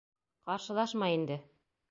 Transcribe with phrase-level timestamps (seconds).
[0.49, 1.39] Ҡаршылашма инде.